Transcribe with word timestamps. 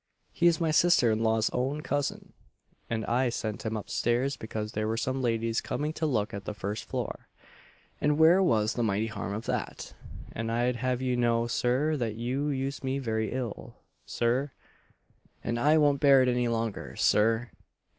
He's 0.31 0.59
my 0.59 0.71
sister 0.71 1.11
in 1.11 1.21
law's 1.21 1.51
own 1.53 1.81
cousin, 1.81 2.33
and 2.89 3.05
I 3.05 3.29
sent 3.29 3.67
him 3.67 3.77
up 3.77 3.87
stairs 3.87 4.35
because 4.35 4.71
there 4.71 4.87
were 4.87 4.97
some 4.97 5.21
ladies 5.21 5.61
coming 5.61 5.93
to 5.93 6.07
look 6.07 6.33
at 6.33 6.45
the 6.45 6.55
first 6.55 6.85
floor; 6.85 7.27
and 8.01 8.17
where 8.17 8.41
was 8.41 8.73
the 8.73 8.81
mighty 8.81 9.05
harm 9.05 9.31
of 9.31 9.45
that? 9.45 9.93
And 10.31 10.51
I'd 10.51 10.77
have 10.77 11.03
you 11.03 11.13
to 11.13 11.21
know, 11.21 11.45
Sir, 11.45 11.97
that 11.97 12.15
you 12.15 12.49
use 12.49 12.83
me 12.83 12.97
very 12.97 13.31
ill, 13.31 13.75
Sir! 14.07 14.53
and 15.43 15.59
I 15.59 15.77
won't 15.77 16.01
bear 16.01 16.23
it 16.23 16.27
any 16.27 16.47
longer, 16.47 16.95
Sir! 16.95 17.51